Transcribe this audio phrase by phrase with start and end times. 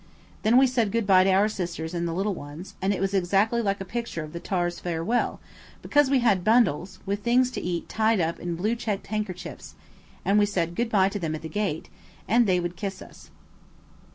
[0.41, 3.61] Then we said goodbye to our sisters and the little ones, and it was exactly
[3.61, 5.39] like a picture of the "Tar's Farewell,"
[5.83, 9.75] because we had bundles, with things to eat tied up in blue checked handkerchiefs,
[10.25, 11.87] and we said goodbye to them at the gate,
[12.27, 13.29] and they would kiss us.